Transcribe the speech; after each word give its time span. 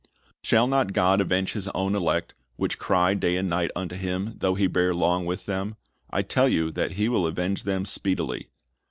"Shall 0.41 0.65
not 0.65 0.93
God 0.93 1.21
avenge 1.21 1.53
His 1.53 1.67
own 1.75 1.93
elect, 1.93 2.33
which 2.55 2.79
cry 2.79 3.13
da} 3.13 3.35
and 3.37 3.47
night 3.47 3.69
unto 3.75 3.95
Him, 3.95 4.33
though 4.39 4.55
He 4.55 4.65
bear 4.65 4.95
long 4.95 5.27
with 5.27 5.45
them? 5.45 5.75
I 6.09 6.23
tell 6.23 6.49
you 6.49 6.71
that 6.71 6.93
He 6.93 7.07
will 7.07 7.27
avenge 7.27 7.65
them 7.65 7.85
speedily." 7.85 8.49